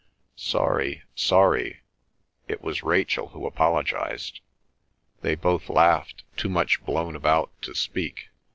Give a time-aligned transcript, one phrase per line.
[0.35, 1.81] "Sorry." "Sorry."
[2.47, 4.41] It was Rachel who apologised.
[5.21, 8.29] They both laughed, too much blown about to speak.